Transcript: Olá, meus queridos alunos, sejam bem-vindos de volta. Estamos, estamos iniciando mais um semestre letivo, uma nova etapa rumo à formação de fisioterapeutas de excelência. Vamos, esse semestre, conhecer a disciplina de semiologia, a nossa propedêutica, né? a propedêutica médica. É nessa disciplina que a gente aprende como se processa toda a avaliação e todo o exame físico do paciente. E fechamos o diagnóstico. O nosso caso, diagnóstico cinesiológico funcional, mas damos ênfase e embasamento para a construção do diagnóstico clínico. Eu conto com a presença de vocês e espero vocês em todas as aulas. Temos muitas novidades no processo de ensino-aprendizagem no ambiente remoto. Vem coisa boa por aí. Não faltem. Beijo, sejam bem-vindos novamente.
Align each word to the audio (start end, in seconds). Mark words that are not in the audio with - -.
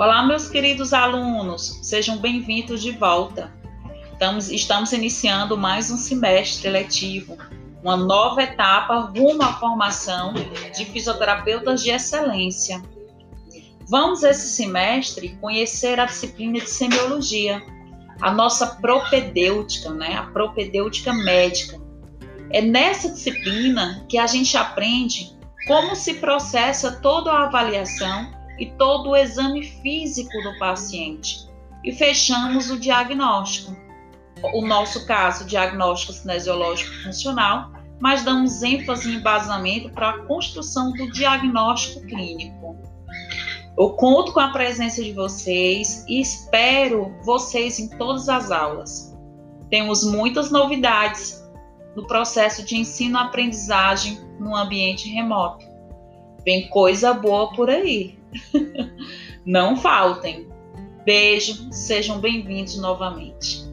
Olá, 0.00 0.22
meus 0.22 0.48
queridos 0.48 0.94
alunos, 0.94 1.78
sejam 1.82 2.16
bem-vindos 2.16 2.80
de 2.80 2.90
volta. 2.90 3.52
Estamos, 4.10 4.50
estamos 4.50 4.92
iniciando 4.94 5.58
mais 5.58 5.90
um 5.90 5.98
semestre 5.98 6.70
letivo, 6.70 7.36
uma 7.82 7.98
nova 7.98 8.42
etapa 8.42 8.98
rumo 8.98 9.42
à 9.42 9.52
formação 9.52 10.32
de 10.74 10.86
fisioterapeutas 10.86 11.82
de 11.82 11.90
excelência. 11.90 12.82
Vamos, 13.90 14.22
esse 14.22 14.48
semestre, 14.48 15.36
conhecer 15.38 16.00
a 16.00 16.06
disciplina 16.06 16.60
de 16.60 16.70
semiologia, 16.70 17.62
a 18.22 18.32
nossa 18.32 18.76
propedêutica, 18.76 19.90
né? 19.90 20.14
a 20.14 20.22
propedêutica 20.22 21.12
médica. 21.12 21.78
É 22.48 22.62
nessa 22.62 23.10
disciplina 23.10 24.06
que 24.08 24.16
a 24.16 24.26
gente 24.26 24.56
aprende 24.56 25.36
como 25.66 25.94
se 25.94 26.14
processa 26.14 26.90
toda 26.90 27.30
a 27.30 27.44
avaliação 27.44 28.39
e 28.60 28.66
todo 28.66 29.10
o 29.10 29.16
exame 29.16 29.64
físico 29.64 30.30
do 30.42 30.56
paciente. 30.58 31.48
E 31.82 31.92
fechamos 31.92 32.70
o 32.70 32.78
diagnóstico. 32.78 33.74
O 34.54 34.64
nosso 34.64 35.06
caso, 35.06 35.46
diagnóstico 35.46 36.12
cinesiológico 36.12 36.94
funcional, 37.02 37.72
mas 37.98 38.22
damos 38.22 38.62
ênfase 38.62 39.10
e 39.10 39.16
embasamento 39.16 39.90
para 39.90 40.10
a 40.10 40.18
construção 40.26 40.92
do 40.92 41.10
diagnóstico 41.10 42.06
clínico. 42.06 42.76
Eu 43.78 43.90
conto 43.90 44.32
com 44.32 44.40
a 44.40 44.52
presença 44.52 45.02
de 45.02 45.12
vocês 45.12 46.04
e 46.06 46.20
espero 46.20 47.14
vocês 47.24 47.78
em 47.78 47.88
todas 47.96 48.28
as 48.28 48.50
aulas. 48.50 49.16
Temos 49.70 50.04
muitas 50.04 50.50
novidades 50.50 51.42
no 51.96 52.06
processo 52.06 52.64
de 52.64 52.76
ensino-aprendizagem 52.76 54.18
no 54.38 54.54
ambiente 54.54 55.08
remoto. 55.08 55.69
Vem 56.44 56.68
coisa 56.68 57.12
boa 57.12 57.52
por 57.52 57.68
aí. 57.68 58.18
Não 59.44 59.76
faltem. 59.76 60.48
Beijo, 61.04 61.72
sejam 61.72 62.20
bem-vindos 62.20 62.78
novamente. 62.78 63.64